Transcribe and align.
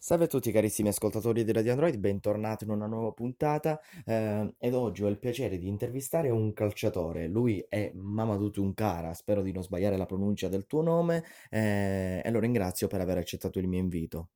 Salve 0.00 0.24
a 0.24 0.28
tutti 0.28 0.52
carissimi 0.52 0.90
ascoltatori 0.90 1.42
di 1.42 1.52
Radio 1.52 1.72
Android, 1.72 1.96
bentornati 1.96 2.62
in 2.62 2.70
una 2.70 2.86
nuova 2.86 3.10
puntata 3.10 3.80
eh, 4.06 4.54
ed 4.56 4.72
oggi 4.72 5.02
ho 5.02 5.08
il 5.08 5.18
piacere 5.18 5.58
di 5.58 5.66
intervistare 5.66 6.30
un 6.30 6.52
calciatore, 6.52 7.26
lui 7.26 7.66
è 7.68 7.90
Mamadou 7.94 8.48
Tunkara, 8.50 9.12
spero 9.12 9.42
di 9.42 9.50
non 9.50 9.64
sbagliare 9.64 9.96
la 9.96 10.06
pronuncia 10.06 10.46
del 10.46 10.66
tuo 10.66 10.82
nome 10.82 11.24
eh, 11.50 12.22
e 12.24 12.30
lo 12.30 12.38
ringrazio 12.38 12.86
per 12.86 13.00
aver 13.00 13.18
accettato 13.18 13.58
il 13.58 13.66
mio 13.66 13.80
invito. 13.80 14.28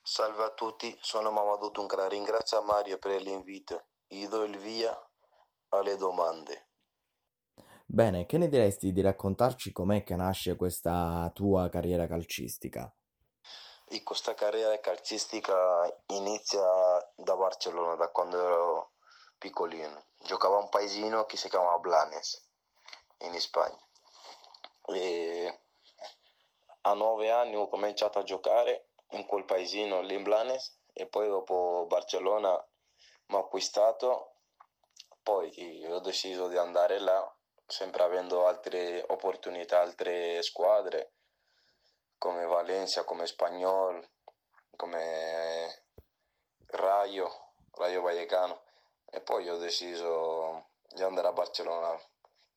Salve 0.00 0.44
a 0.44 0.52
tutti, 0.52 0.96
sono 1.00 1.32
Mamadou 1.32 1.72
Tunkara, 1.72 2.06
ringrazio 2.06 2.62
Mario 2.62 2.98
per 2.98 3.20
l'invito, 3.20 3.86
gli 4.06 4.28
do 4.28 4.44
il 4.44 4.56
via 4.58 4.96
alle 5.70 5.96
domande. 5.96 6.68
Bene, 7.84 8.26
che 8.26 8.38
ne 8.38 8.48
diresti 8.48 8.92
di 8.92 9.00
raccontarci 9.00 9.72
com'è 9.72 10.04
che 10.04 10.14
nasce 10.14 10.54
questa 10.54 11.28
tua 11.34 11.68
carriera 11.68 12.06
calcistica? 12.06 12.94
E 13.92 14.04
questa 14.04 14.34
carriera 14.34 14.78
calcistica 14.78 15.56
inizia 16.06 16.62
da 17.16 17.34
Barcellona, 17.34 17.96
da 17.96 18.06
quando 18.06 18.40
ero 18.40 18.92
piccolino. 19.36 20.04
Giocavo 20.16 20.58
a 20.58 20.60
un 20.60 20.68
paesino 20.68 21.24
che 21.24 21.36
si 21.36 21.48
chiama 21.48 21.76
Blanes, 21.78 22.40
in 23.18 23.40
Spagna. 23.40 23.84
E 24.94 25.60
a 26.82 26.92
nove 26.92 27.32
anni 27.32 27.56
ho 27.56 27.66
cominciato 27.66 28.20
a 28.20 28.22
giocare 28.22 28.90
in 29.10 29.26
quel 29.26 29.44
paesino 29.44 30.02
lì 30.02 30.14
in 30.14 30.22
Blanes 30.22 30.82
e 30.92 31.06
poi 31.06 31.26
dopo 31.26 31.86
Barcellona 31.88 32.64
mi 33.26 33.34
ha 33.34 33.40
acquistato, 33.40 34.34
poi 35.20 35.84
ho 35.86 35.98
deciso 35.98 36.46
di 36.46 36.56
andare 36.56 37.00
là, 37.00 37.36
sempre 37.66 38.04
avendo 38.04 38.46
altre 38.46 39.04
opportunità, 39.08 39.80
altre 39.80 40.40
squadre 40.42 41.14
come 42.20 42.44
Valencia, 42.44 43.04
come 43.04 43.26
Spagnol, 43.26 44.06
come 44.76 45.84
Rayo, 46.66 47.52
Rayo 47.70 48.02
Vallecano 48.02 48.60
e 49.10 49.22
poi 49.22 49.48
ho 49.48 49.56
deciso 49.56 50.66
di 50.86 51.02
andare 51.02 51.28
a 51.28 51.32
Barcellona 51.32 51.98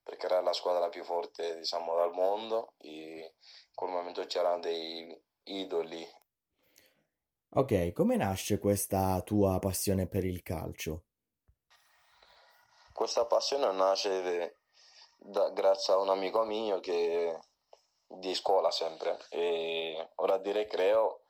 perché 0.04 0.26
era 0.26 0.42
la 0.42 0.52
squadra 0.52 0.90
più 0.90 1.06
forte 1.06 1.60
diciamo 1.60 1.96
dal 1.96 2.12
mondo 2.12 2.74
e 2.80 3.20
in 3.22 3.74
quel 3.74 3.90
momento 3.90 4.26
c'erano 4.26 4.60
dei 4.60 5.18
idoli. 5.44 6.06
Ok, 7.56 7.94
come 7.94 8.18
nasce 8.18 8.60
questa 8.60 9.22
tua 9.22 9.60
passione 9.60 10.08
per 10.08 10.26
il 10.26 10.44
calcio? 10.44 11.04
Questa 12.92 13.26
passione 13.26 13.72
nasce 13.72 14.58
da, 15.16 15.52
grazie 15.52 15.94
a 15.94 16.00
un 16.00 16.10
amico 16.10 16.44
mio 16.44 16.82
che 16.82 17.40
di 18.08 18.34
scuola 18.36 18.72
sempre. 18.72 19.20
E 19.30 20.12
ora 20.16 20.38
di 20.38 20.52
recreo 20.52 21.22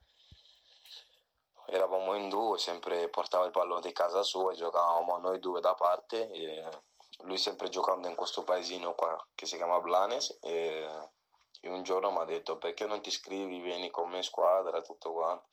eravamo 1.68 2.14
in 2.16 2.30
due, 2.30 2.58
sempre 2.58 3.10
portava 3.10 3.46
il 3.46 3.52
pallone 3.52 3.82
di 3.82 3.92
casa 3.92 4.24
sua 4.24 4.52
e 4.52 4.56
giocavamo 4.56 5.18
noi 5.18 5.40
due 5.40 5.62
da 5.62 5.74
parte 5.74 6.30
lui 7.24 7.38
sempre 7.38 7.70
giocando 7.70 8.08
in 8.08 8.16
questo 8.16 8.44
paesino 8.44 8.96
qua 8.96 9.16
che 9.36 9.46
si 9.46 9.56
chiama 9.56 9.80
Blanes 9.80 10.38
e, 10.42 11.12
un 11.64 11.84
giorno 11.84 12.12
mi 12.12 12.20
ha 12.20 12.26
detto 12.26 12.58
perché 12.58 12.86
non 12.86 13.02
ti 13.02 13.08
iscrivi, 13.08 13.62
vieni 13.62 13.90
con 13.90 14.10
me 14.10 14.18
in 14.18 14.24
squadra 14.24 14.82
tutto 14.82 15.14
quanto. 15.14 15.48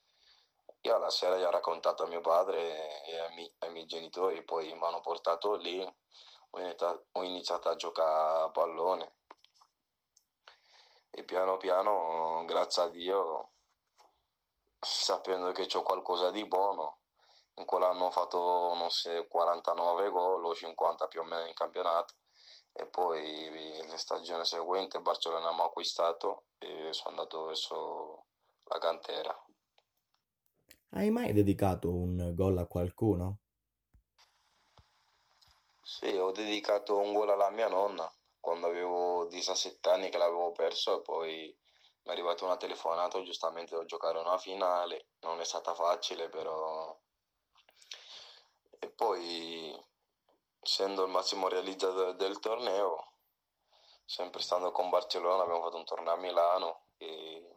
Io 0.81 0.97
alla 0.97 1.11
sera 1.11 1.37
gli 1.37 1.43
ho 1.43 1.51
raccontato 1.51 2.03
a 2.03 2.09
mio 2.09 2.21
padre 2.21 3.05
e 3.05 3.19
ai 3.21 3.35
miei, 3.35 3.55
ai 3.59 3.71
miei 3.71 3.87
genitori, 3.87 4.43
poi 4.43 4.73
mi 4.73 4.85
hanno 4.85 5.01
portato 5.01 5.55
lì, 5.55 5.81
ho 6.51 7.23
iniziato 7.23 7.69
a 7.69 7.77
giocare 7.77 8.43
a 8.45 8.51
pallone 8.51 9.19
e 11.11 11.25
piano 11.25 11.57
piano, 11.57 12.45
grazie 12.47 12.83
a 12.83 12.89
Dio, 12.89 13.51
sapendo 14.79 15.53
che 15.53 15.69
ho 15.73 15.83
qualcosa 15.83 16.31
di 16.31 16.47
buono, 16.47 16.99
in 17.55 17.65
quell'anno 17.65 18.07
ho 18.07 18.11
fatto, 18.11 18.75
non 18.75 18.91
so, 18.91 19.27
49 19.29 20.11
gol 20.11 20.45
o 20.45 20.55
50 20.55 21.07
più 21.09 21.21
o 21.21 21.25
meno 21.25 21.47
in 21.47 21.55
campionato 21.55 22.15
e 22.73 22.87
poi 22.87 23.85
la 23.89 23.97
stagione 23.97 24.45
seguente 24.45 25.01
Barcellona 25.01 25.53
mi 25.53 25.61
ha 25.61 25.65
acquistato 25.65 26.45
e 26.59 26.93
sono 26.93 27.11
andato 27.11 27.45
verso 27.47 28.25
la 28.65 28.79
cantera. 28.79 29.45
Hai 30.91 31.11
mai 31.11 31.33
dedicato 31.33 31.93
un 31.93 32.33
gol 32.35 32.59
a 32.59 32.67
qualcuno? 32.67 33.39
Sì, 35.83 36.17
ho 36.17 36.31
dedicato 36.31 36.99
un 36.99 37.13
gol 37.13 37.31
alla 37.31 37.51
mia 37.51 37.69
nonna 37.69 38.11
quando 38.41 38.67
avevo 38.67 39.27
17 39.27 39.89
anni 39.91 40.09
che 40.09 40.19
l'avevo 40.19 40.53
perso 40.53 40.99
e 40.99 41.03
poi 41.03 41.59
mi 42.03 42.11
è 42.11 42.11
arrivata 42.11 42.45
una 42.45 42.57
telefonata, 42.57 43.23
giustamente 43.23 43.73
devo 43.73 43.85
giocare 43.85 44.19
una 44.19 44.39
finale, 44.39 45.09
non 45.21 45.41
è 45.41 45.45
stata 45.45 45.75
facile 45.75 46.29
però... 46.29 46.99
E 48.83 48.89
poi, 48.89 49.79
essendo 50.61 51.05
il 51.05 51.11
massimo 51.11 51.49
realizzatore 51.49 52.15
del 52.17 52.39
torneo, 52.41 53.13
sempre 54.05 54.41
stando 54.41 54.73
con 54.73 54.89
Barcellona, 54.89 55.43
abbiamo 55.43 55.63
fatto 55.63 55.77
un 55.77 55.85
torneo 55.85 56.15
a 56.15 56.17
Milano 56.17 56.87
e 56.97 57.57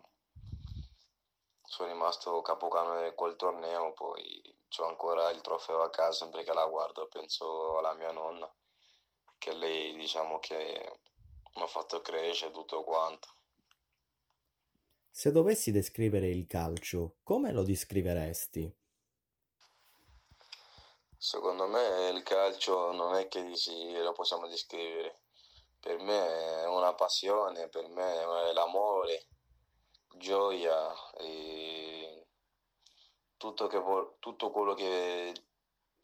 sono 1.64 1.90
rimasto 1.90 2.42
capocano 2.42 3.02
di 3.02 3.16
quel 3.16 3.38
torneo, 3.38 3.94
poi 3.94 4.42
ho 4.78 4.86
ancora 4.86 5.30
il 5.30 5.42
trofeo 5.42 5.82
a 5.82 5.90
casa, 5.90 6.12
sempre 6.12 6.44
che 6.44 6.54
la 6.54 6.66
guardo 6.66 7.08
penso 7.08 7.78
alla 7.78 7.94
mia 7.94 8.12
nonna 8.12 8.54
che 9.44 9.54
lei 9.54 9.94
diciamo 9.96 10.40
che 10.40 11.00
mi 11.56 11.62
ha 11.62 11.68
fatto 11.68 12.00
crescere 12.00 12.54
tutto 12.54 12.82
quanto. 12.86 13.28
Se 15.10 15.34
dovessi 15.34 15.72
descrivere 15.72 16.30
il 16.30 16.48
calcio, 16.48 17.16
come 17.24 17.52
lo 17.52 17.64
descriveresti? 17.64 18.74
Secondo 21.18 21.68
me 21.68 22.10
il 22.14 22.24
calcio 22.24 22.94
non 22.94 23.16
è 23.16 23.28
che 23.28 23.44
dici, 23.44 23.92
lo 23.92 24.14
possiamo 24.14 24.48
descrivere. 24.48 25.24
Per 25.78 26.00
me 26.00 26.62
è 26.62 26.68
una 26.68 26.94
passione, 26.94 27.68
per 27.68 27.90
me 27.90 28.22
è 28.22 28.54
l'amore, 28.54 29.26
gioia 30.16 30.90
e 31.18 32.28
tutto, 33.36 33.68
che, 33.68 33.82
tutto 34.20 34.52
quello 34.52 34.74
che 34.74 35.34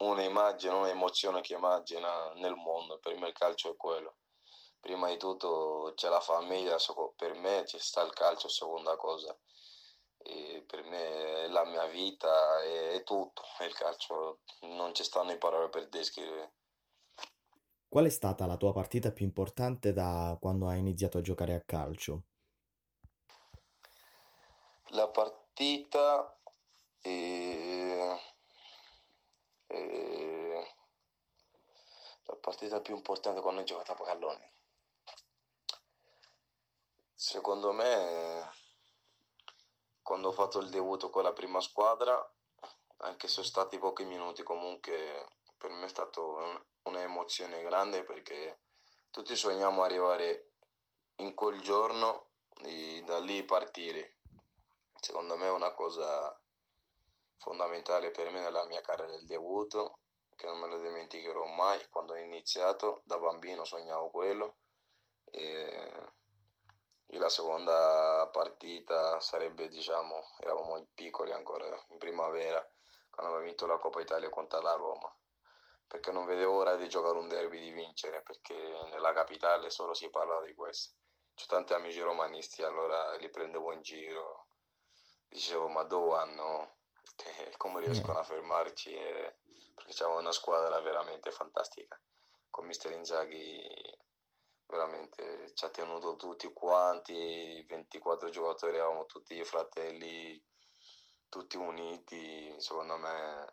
una 0.00 0.22
immagine, 0.22 0.74
un'emozione 0.74 1.40
che 1.40 1.54
immagina 1.54 2.32
nel 2.34 2.54
mondo, 2.54 2.98
per 2.98 3.18
me 3.18 3.28
il 3.28 3.34
calcio 3.34 3.72
è 3.72 3.76
quello. 3.76 4.16
Prima 4.80 5.08
di 5.08 5.18
tutto 5.18 5.92
c'è 5.94 6.08
la 6.08 6.20
famiglia, 6.20 6.76
per 7.16 7.34
me 7.34 7.64
ci 7.66 7.78
sta 7.78 8.02
il 8.02 8.12
calcio, 8.12 8.48
seconda 8.48 8.96
cosa. 8.96 9.36
E 10.22 10.64
per 10.66 10.84
me 10.84 11.44
è 11.44 11.48
la 11.48 11.64
mia 11.64 11.86
vita, 11.86 12.62
è, 12.62 12.92
è 12.92 13.02
tutto, 13.02 13.42
il 13.60 13.74
calcio, 13.74 14.40
non 14.60 14.94
ci 14.94 15.04
stanno 15.04 15.30
le 15.30 15.38
parole 15.38 15.68
per 15.68 15.88
descrivere. 15.88 16.54
Qual 17.88 18.06
è 18.06 18.10
stata 18.10 18.46
la 18.46 18.56
tua 18.56 18.72
partita 18.72 19.10
più 19.10 19.24
importante 19.26 19.92
da 19.92 20.36
quando 20.40 20.68
hai 20.68 20.78
iniziato 20.78 21.18
a 21.18 21.22
giocare 21.22 21.54
a 21.54 21.62
calcio? 21.62 22.22
La 24.90 25.08
partita... 25.08 26.38
Eh 27.02 28.28
e 29.70 30.66
la 32.26 32.36
partita 32.50 32.80
più 32.80 32.96
importante 32.96 33.40
quando 33.40 33.60
ho 33.60 33.64
giocato 33.64 33.92
a 33.92 33.94
pallone. 33.94 34.52
Secondo 37.14 37.70
me, 37.70 38.50
quando 40.02 40.28
ho 40.28 40.32
fatto 40.32 40.58
il 40.58 40.68
debutto 40.68 41.10
con 41.10 41.22
la 41.22 41.32
prima 41.32 41.60
squadra, 41.60 42.18
anche 43.02 43.28
se 43.28 43.34
sono 43.34 43.46
stati 43.46 43.78
pochi 43.78 44.04
minuti, 44.04 44.42
comunque 44.42 45.28
per 45.56 45.70
me 45.70 45.84
è 45.84 45.88
stata 45.88 46.20
un'emozione 46.82 47.62
grande 47.62 48.02
perché 48.02 48.62
tutti 49.10 49.36
sogniamo 49.36 49.84
arrivare 49.84 50.50
in 51.16 51.34
quel 51.34 51.60
giorno 51.60 52.30
e 52.64 53.04
da 53.06 53.20
lì 53.20 53.44
partire. 53.44 54.16
Secondo 55.00 55.36
me 55.36 55.46
è 55.46 55.50
una 55.50 55.72
cosa 55.72 56.36
fondamentale 57.36 58.10
per 58.10 58.28
me 58.30 58.40
nella 58.40 58.64
mia 58.66 58.80
carriera 58.80 59.12
del 59.12 59.26
debutto, 59.26 60.00
che 60.40 60.46
non 60.46 60.58
me 60.58 60.68
lo 60.68 60.78
dimenticherò 60.78 61.44
mai. 61.44 61.86
Quando 61.90 62.14
ho 62.14 62.16
iniziato, 62.16 63.02
da 63.04 63.18
bambino 63.18 63.64
sognavo 63.64 64.08
quello. 64.08 64.56
E, 65.30 66.12
la 67.18 67.28
seconda 67.28 68.26
partita 68.32 69.20
sarebbe, 69.20 69.68
diciamo, 69.68 70.22
eravamo 70.38 70.86
piccoli 70.94 71.32
ancora, 71.32 71.66
in 71.90 71.98
primavera, 71.98 72.58
quando 73.10 73.32
abbiamo 73.32 73.40
vinto 73.40 73.66
la 73.66 73.76
Coppa 73.76 74.00
Italia 74.00 74.30
contro 74.30 74.62
la 74.62 74.72
Roma. 74.72 75.14
Perché 75.86 76.10
non 76.10 76.24
vedevo 76.24 76.56
ora 76.56 76.76
di 76.76 76.88
giocare 76.88 77.18
un 77.18 77.28
derby, 77.28 77.60
di 77.60 77.72
vincere, 77.72 78.22
perché 78.22 78.54
nella 78.90 79.12
capitale 79.12 79.68
solo 79.68 79.92
si 79.92 80.08
parla 80.08 80.40
di 80.40 80.54
questo. 80.54 80.94
C'ho 81.34 81.46
tanti 81.46 81.74
amici 81.74 82.00
romanisti, 82.00 82.62
allora 82.62 83.14
li 83.16 83.28
prendevo 83.28 83.72
in 83.72 83.82
giro. 83.82 84.46
Dicevo, 85.28 85.68
ma 85.68 85.82
dove 85.82 86.16
hanno 86.16 86.78
e 87.24 87.56
come 87.56 87.80
riescono 87.80 88.18
a 88.18 88.24
fermarci 88.24 88.92
e... 88.92 89.36
perché 89.74 89.92
c'è 89.92 90.06
una 90.06 90.32
squadra 90.32 90.80
veramente 90.80 91.30
fantastica 91.30 92.00
con 92.50 92.66
mister 92.66 92.92
Inzaghi 92.92 93.62
veramente 94.66 95.52
ci 95.54 95.64
ha 95.64 95.70
tenuto 95.70 96.16
tutti 96.16 96.52
quanti 96.52 97.64
24 97.68 98.30
giocatori 98.30 98.76
eravamo 98.76 99.06
tutti 99.06 99.42
fratelli 99.44 100.42
tutti 101.30 101.56
uniti, 101.56 102.52
secondo 102.58 102.98
me 102.98 103.48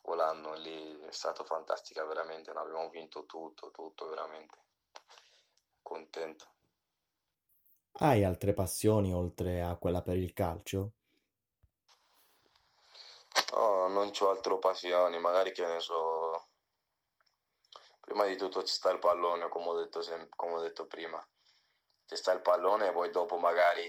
quell'anno 0.00 0.54
lì 0.54 1.00
è 1.00 1.10
stato 1.10 1.42
fantastico 1.42 2.06
veramente, 2.06 2.50
abbiamo 2.50 2.88
vinto 2.90 3.24
tutto, 3.26 3.70
tutto 3.72 4.08
veramente. 4.08 4.58
Contento. 5.82 6.46
Hai 7.92 8.22
altre 8.22 8.52
passioni 8.52 9.12
oltre 9.12 9.62
a 9.62 9.76
quella 9.76 10.02
per 10.02 10.16
il 10.16 10.32
calcio? 10.32 10.92
No, 13.90 14.04
non 14.04 14.12
ho 14.20 14.28
altre 14.30 14.58
passioni, 14.58 15.18
magari 15.18 15.52
che 15.52 15.66
ne 15.66 15.80
so. 15.80 16.48
Prima 18.00 18.24
di 18.24 18.36
tutto 18.36 18.62
ci 18.62 18.72
sta 18.72 18.90
il 18.90 18.98
pallone, 19.00 19.48
come 19.48 19.68
ho 19.68 19.74
detto, 19.74 20.00
sem- 20.00 20.28
come 20.36 20.54
ho 20.54 20.60
detto 20.60 20.86
prima. 20.86 21.20
Ci 22.06 22.16
sta 22.16 22.32
il 22.32 22.40
pallone 22.40 22.88
e 22.88 22.92
poi 22.92 23.10
dopo 23.10 23.36
magari 23.36 23.84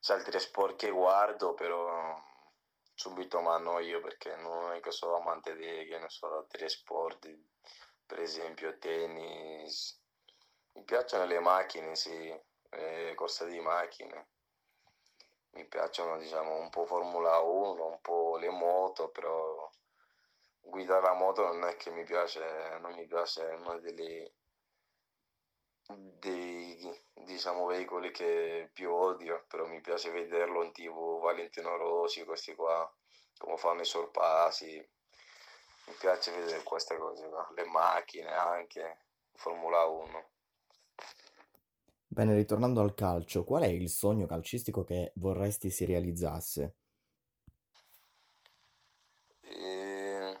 c'è 0.00 0.14
altri 0.14 0.38
sport 0.38 0.76
che 0.76 0.90
guardo, 0.90 1.54
però 1.54 2.16
subito 2.94 3.40
mi 3.40 3.48
annoio 3.48 4.00
perché 4.00 4.36
non 4.36 4.72
è 4.72 4.80
che 4.80 4.92
sono 4.92 5.16
amante 5.16 5.54
di 5.56 5.86
che 5.86 5.98
ne 5.98 6.08
so, 6.08 6.32
altri 6.36 6.68
sport, 6.68 7.28
per 8.06 8.20
esempio 8.20 8.78
tennis. 8.78 10.00
Mi 10.74 10.84
piacciono 10.84 11.24
le 11.24 11.40
macchine, 11.40 11.96
sì, 11.96 12.32
le 12.70 13.14
corse 13.14 13.46
di 13.48 13.58
macchine. 13.60 14.28
Mi 15.50 15.66
piacciono, 15.66 16.18
diciamo, 16.18 16.56
un 16.56 16.70
po' 16.70 16.86
Formula 16.86 17.38
1, 17.38 17.86
un 17.86 18.00
po' 18.00 18.36
le 18.36 18.50
moto, 18.50 19.08
però 19.10 19.70
guidare 20.60 21.02
la 21.02 21.14
moto 21.14 21.44
non 21.44 21.64
è 21.64 21.76
che 21.76 21.90
mi 21.90 22.04
piace, 22.04 22.78
non 22.80 22.94
mi 22.94 23.06
piace 23.06 23.42
uno 23.42 23.78
delle, 23.80 24.34
dei 25.94 27.02
diciamo, 27.14 27.66
veicoli 27.66 28.10
che 28.10 28.70
più 28.72 28.92
odio, 28.92 29.44
però 29.48 29.66
mi 29.66 29.80
piace 29.80 30.10
vederlo 30.10 30.62
in 30.62 30.72
tv, 30.72 31.20
Valentino 31.20 31.76
Rossi, 31.76 32.24
questi 32.24 32.54
qua, 32.54 32.90
come 33.38 33.56
fanno 33.56 33.80
i 33.80 33.86
sorpassi, 33.86 34.76
mi 35.86 35.94
piace 35.98 36.32
vedere 36.32 36.62
queste 36.62 36.96
cose 36.98 37.28
qua, 37.28 37.48
le 37.54 37.64
macchine 37.64 38.32
anche, 38.32 39.04
Formula 39.34 39.84
1. 39.84 40.30
Bene, 42.18 42.34
ritornando 42.34 42.80
al 42.80 42.94
calcio, 42.94 43.44
qual 43.44 43.62
è 43.62 43.68
il 43.68 43.88
sogno 43.88 44.26
calcistico 44.26 44.82
che 44.82 45.12
vorresti 45.14 45.70
si 45.70 45.84
realizzasse? 45.84 46.74
E 49.42 50.40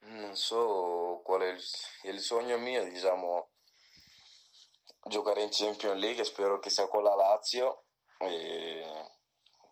non 0.00 0.34
so 0.34 1.20
qual 1.22 1.42
è 1.42 1.50
il, 1.50 1.60
il 2.10 2.18
sogno 2.18 2.58
mio, 2.58 2.82
diciamo, 2.82 3.50
giocare 5.04 5.44
in 5.44 5.50
Champions 5.52 6.00
League, 6.00 6.24
spero 6.24 6.58
che 6.58 6.70
sia 6.70 6.88
con 6.88 7.04
la 7.04 7.14
Lazio 7.14 7.84
e 8.18 8.82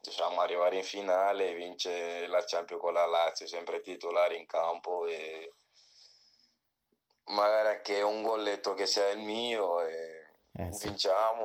diciamo 0.00 0.40
arrivare 0.40 0.76
in 0.76 0.84
finale 0.84 1.50
e 1.50 1.54
vincere 1.56 2.28
la 2.28 2.44
Champions 2.44 2.80
con 2.80 2.92
la 2.92 3.06
Lazio, 3.06 3.48
sempre 3.48 3.80
titolare 3.80 4.36
in 4.36 4.46
campo 4.46 5.04
e 5.04 5.52
magari 7.24 7.68
anche 7.68 8.02
un 8.02 8.22
golletto 8.22 8.74
che 8.74 8.86
sia 8.86 9.08
il 9.10 9.20
mio 9.20 9.80
e 9.82 10.11
Eh 10.52 10.70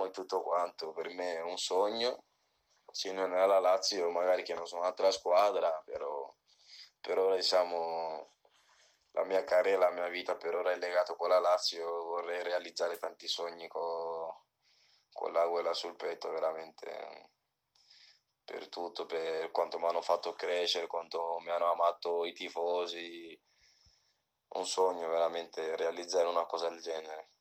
e 0.06 0.12
tutto 0.12 0.42
quanto. 0.42 0.92
Per 0.92 1.09
me 1.09 1.36
è 1.36 1.42
un 1.42 1.57
sogno. 1.57 2.24
Se 2.92 3.12
non 3.12 3.33
è 3.33 3.45
la 3.45 3.59
Lazio, 3.59 4.09
magari 4.09 4.44
che 4.44 4.54
non 4.54 4.65
sono 4.65 4.81
un'altra 4.81 5.12
squadra, 5.12 5.81
però 5.86 6.33
per 7.00 7.18
ora 7.19 7.36
diciamo 7.36 8.33
la 9.12 9.24
mia 9.25 9.44
carriera, 9.44 9.89
la 9.89 9.92
mia 9.92 10.07
vita 10.07 10.36
per 10.36 10.56
ora 10.56 10.71
è 10.71 10.77
legata 10.77 11.15
con 11.15 11.30
la 11.30 11.39
Lazio, 11.39 12.04
vorrei 12.06 12.44
realizzare 12.44 12.98
tanti 12.98 13.27
sogni 13.27 13.68
co- 13.68 14.45
con, 15.12 15.31
la 15.31 15.48
quella 15.48 15.74
sul 15.74 15.95
petto, 15.95 16.30
veramente 16.30 17.31
per 18.44 18.69
tutto, 18.69 19.06
per 19.06 19.51
quanto 19.51 19.80
mi 19.80 19.88
hanno 19.88 20.01
fatto 20.01 20.33
crescere, 20.33 20.88
quanto 20.88 21.39
mi 21.39 21.50
hanno 21.50 21.71
amato 21.71 22.25
i 22.25 22.33
tifosi, 22.33 23.39
un 24.50 24.65
sogno 24.65 25.07
veramente 25.09 25.75
realizzare 25.75 26.27
una 26.27 26.45
cosa 26.45 26.69
del 26.69 26.80
genere. 26.80 27.31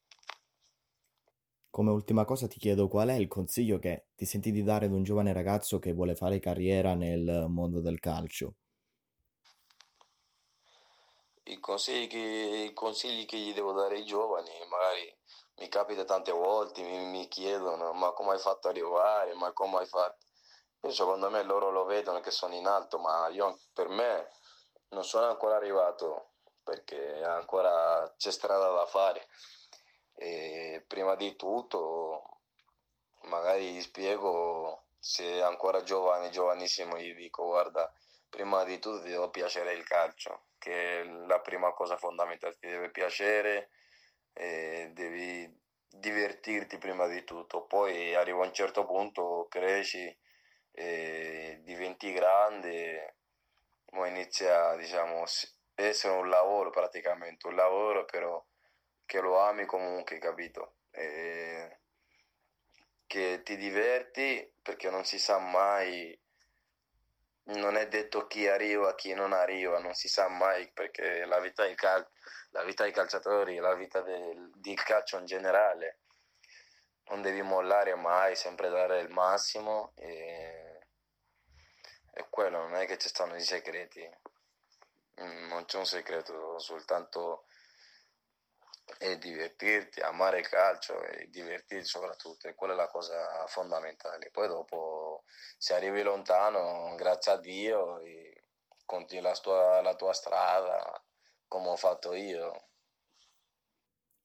Come 1.77 1.91
ultima 1.91 2.25
cosa 2.25 2.47
ti 2.47 2.59
chiedo 2.59 2.89
qual 2.89 3.09
è 3.09 3.17
il 3.17 3.29
consiglio 3.29 3.79
che 3.79 4.07
ti 4.17 4.25
senti 4.25 4.51
di 4.51 4.63
dare 4.63 4.87
ad 4.87 4.93
un 4.93 5.03
giovane 5.03 5.35
ragazzo 5.35 5.79
che 5.79 5.93
vuole 5.93 6.15
fare 6.15 6.39
carriera 6.39 6.95
nel 6.95 7.45
mondo 7.51 7.83
del 7.83 8.01
calcio? 8.01 8.55
I 11.43 11.61
consigli 11.61 12.07
che, 12.07 12.69
i 12.71 12.73
consigli 12.73 13.27
che 13.27 13.37
gli 13.37 13.53
devo 13.53 13.73
dare 13.73 13.97
ai 13.97 14.07
giovani, 14.07 14.49
magari 14.71 15.15
mi 15.57 15.69
capita 15.69 16.07
tante 16.07 16.33
volte, 16.33 16.81
mi, 16.81 17.11
mi 17.11 17.29
chiedono 17.29 17.93
ma 17.93 18.11
come 18.13 18.31
hai 18.31 18.39
fatto 18.39 18.69
ad 18.69 18.75
arrivare, 18.75 19.35
ma 19.35 19.53
come 19.53 19.77
hai 19.77 19.87
fatto? 19.87 20.25
Io 20.81 20.93
secondo 20.93 21.29
me 21.29 21.43
loro 21.43 21.71
lo 21.71 21.85
vedono 21.85 22.21
che 22.21 22.31
sono 22.31 22.55
in 22.55 22.67
alto, 22.67 22.99
ma 22.99 23.29
io 23.29 23.55
per 23.75 23.89
me 23.89 24.31
non 24.93 25.05
sono 25.05 25.27
ancora 25.27 25.57
arrivato 25.57 26.37
perché 26.63 27.23
ancora 27.23 28.15
c'è 28.17 28.31
strada 28.31 28.71
da 28.71 28.87
fare. 28.87 29.29
E 30.19 30.83
prima 30.87 31.15
di 31.15 31.37
tutto, 31.37 32.41
magari 33.25 33.81
spiego 33.83 34.87
se 34.99 35.25
è 35.25 35.41
ancora 35.41 35.83
giovane, 35.83 36.31
giovanissimo, 36.31 36.99
gli 36.99 37.15
dico 37.15 37.45
guarda, 37.45 37.93
prima 38.29 38.65
di 38.65 38.79
tutto 38.79 39.03
ti 39.03 39.11
deve 39.11 39.31
piacere 39.31 39.75
il 39.75 39.85
calcio, 39.85 40.47
che 40.59 41.01
è 41.01 41.05
la 41.05 41.41
prima 41.41 41.73
cosa 41.73 41.97
fondamentale, 41.97 42.57
ti 42.59 42.67
deve 42.67 42.91
piacere 42.91 43.71
devi 44.33 45.51
divertirti 45.89 46.77
prima 46.77 47.07
di 47.07 47.25
tutto, 47.25 47.65
poi 47.65 48.15
arriva 48.15 48.43
a 48.43 48.47
un 48.47 48.53
certo 48.53 48.85
punto, 48.85 49.47
cresci 49.49 50.15
diventi 50.73 52.13
grande, 52.13 53.17
ma 53.93 54.07
inizia, 54.07 54.77
diciamo, 54.77 55.25
essere 55.75 56.15
un 56.15 56.29
lavoro 56.29 56.71
praticamente, 56.71 57.47
un 57.47 57.55
lavoro 57.55 58.05
però 58.05 58.43
che 59.07 59.21
lo 59.21 59.39
ami 59.41 59.65
comunque, 59.65 60.19
capito? 60.19 60.75
E 60.91 61.79
che 63.07 63.43
ti 63.45 63.57
diverti 63.57 64.53
perché 64.61 64.91
non 64.91 65.05
si 65.05 65.19
sa 65.19 65.39
mai, 65.39 66.19
non 67.45 67.77
è 67.77 67.87
detto 67.89 68.27
chi 68.27 68.49
arriva, 68.49 68.95
chi 68.97 69.15
non 69.15 69.33
arriva, 69.33 69.79
non 69.79 69.95
si 69.95 70.09
sa 70.09 70.29
mai 70.29 70.71
perché 70.73 71.25
la 71.25 71.39
vita 71.39 71.65
del, 71.65 71.77
cal- 71.77 72.09
la 72.51 72.65
vita 72.65 72.83
dei 72.83 72.93
calciatori, 72.93 73.57
la 73.57 73.75
vita 73.75 74.01
del, 74.01 74.51
del 74.57 74.83
calcio 74.83 75.19
in 75.19 75.27
generale, 75.27 76.01
non 77.09 77.23
devi 77.23 77.43
mollare 77.43 77.95
mai, 77.95 78.35
sempre 78.35 78.69
dare 78.69 79.01
il 79.01 79.11
massimo 79.11 79.93
e, 79.95 80.81
e 82.13 82.27
quello 82.29 82.59
non 82.59 82.75
è 82.75 82.87
che 82.87 82.99
ci 82.99 83.09
stanno 83.09 83.37
i 83.37 83.41
segreti, 83.41 84.09
non 85.15 85.65
c'è 85.65 85.79
un 85.79 85.87
segreto, 85.87 86.59
soltanto 86.59 87.47
è 88.99 89.17
divertirti, 89.19 90.01
amare 90.01 90.41
il 90.41 90.49
calcio 90.49 91.03
e 91.03 91.29
divertirti 91.31 91.87
soprattutto, 91.87 92.49
e 92.49 92.55
quella 92.55 92.75
è 92.75 92.77
la 92.77 92.89
cosa 92.89 93.47
fondamentale. 93.47 94.31
Poi 94.31 94.49
dopo, 94.49 95.25
se 95.59 95.75
arrivi 95.75 96.03
lontano, 96.03 96.95
grazie 96.97 97.33
a 97.33 97.37
Dio, 97.39 97.99
e 98.01 98.43
continui 98.85 99.23
la 99.25 99.33
tua, 99.35 99.81
la 99.83 99.95
tua 99.95 100.13
strada 100.13 101.03
come 101.49 101.69
ho 101.69 101.77
fatto 101.77 102.15
io. 102.15 102.69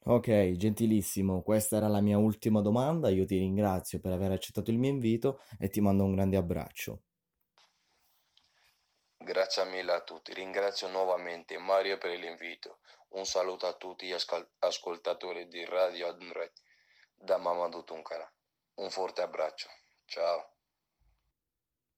Ok, 0.03 0.51
gentilissimo, 0.57 1.41
questa 1.41 1.77
era 1.77 1.87
la 1.87 2.01
mia 2.01 2.17
ultima 2.17 2.61
domanda. 2.61 3.09
Io 3.09 3.25
ti 3.25 3.37
ringrazio 3.37 3.99
per 3.99 4.11
aver 4.11 4.31
accettato 4.31 4.69
il 4.71 4.77
mio 4.77 4.89
invito 4.91 5.41
e 5.59 5.69
ti 5.69 5.81
mando 5.81 6.03
un 6.03 6.13
grande 6.13 6.37
abbraccio. 6.37 7.01
Grazie 9.23 9.65
mille 9.65 9.93
a 9.93 10.01
tutti, 10.01 10.33
ringrazio 10.33 10.87
nuovamente 10.87 11.55
Mario 11.59 11.99
per 11.99 12.17
l'invito. 12.17 12.79
Un 13.09 13.23
saluto 13.27 13.67
a 13.67 13.73
tutti 13.73 14.07
gli 14.07 14.15
ascoltatori 14.57 15.47
di 15.47 15.63
Radio 15.63 16.07
Adnret 16.07 16.59
da 17.13 17.37
Mamadou 17.37 17.83
Tunkara. 17.83 18.27
Un 18.77 18.89
forte 18.89 19.21
abbraccio, 19.21 19.69
ciao. 20.05 20.50